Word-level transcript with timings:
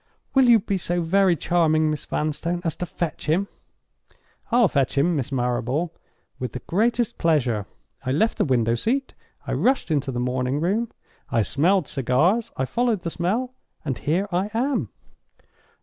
'—'Will 0.33 0.45
you 0.45 0.59
be 0.59 0.79
so 0.79 0.99
very 1.03 1.35
charming, 1.35 1.91
Miss 1.91 2.07
Vanstone, 2.07 2.59
as 2.63 2.75
to 2.77 2.87
fetch 2.87 3.27
him?'—'I'll 3.27 4.67
fetch 4.67 4.97
him, 4.97 5.15
Miss 5.15 5.31
Marrable, 5.31 5.93
with 6.39 6.53
the 6.53 6.59
greatest 6.65 7.19
pleasure.' 7.19 7.67
I 8.03 8.09
left 8.09 8.39
the 8.39 8.45
window 8.45 8.73
seat—I 8.73 9.53
rushed 9.53 9.91
into 9.91 10.11
the 10.11 10.19
morning 10.19 10.59
room—I 10.59 11.43
smelled 11.43 11.87
cigars—I 11.87 12.65
followed 12.65 13.01
the 13.01 13.11
smell—and 13.11 13.99
here 13.99 14.27
I 14.31 14.49
am." 14.55 14.89